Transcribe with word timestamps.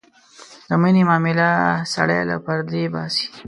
د 0.67 0.69
مینې 0.81 1.03
معامله 1.09 1.49
سړی 1.93 2.19
له 2.29 2.35
پردې 2.45 2.83
باسي. 2.93 3.25